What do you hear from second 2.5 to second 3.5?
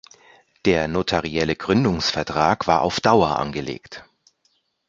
war auf Dauer